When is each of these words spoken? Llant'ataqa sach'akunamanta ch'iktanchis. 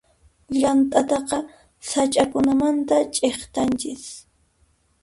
Llant'ataqa 0.59 1.39
sach'akunamanta 1.89 2.95
ch'iktanchis. 3.15 4.05